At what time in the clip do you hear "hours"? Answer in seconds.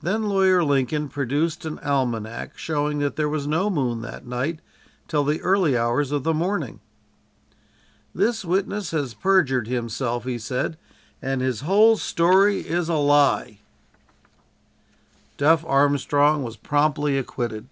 5.76-6.10